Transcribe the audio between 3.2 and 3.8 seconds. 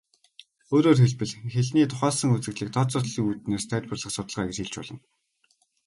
үүднээс